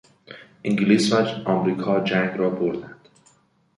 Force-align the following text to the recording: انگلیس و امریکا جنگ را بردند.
انگلیس 0.63 1.13
و 1.13 1.15
امریکا 1.49 1.99
جنگ 1.99 2.37
را 2.39 2.49
بردند. 2.49 3.09